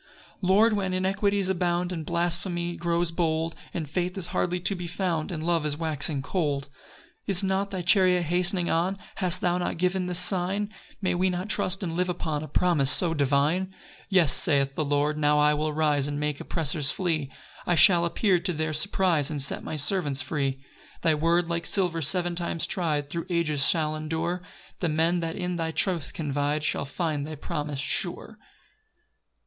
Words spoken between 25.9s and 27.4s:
confide, Shall find thy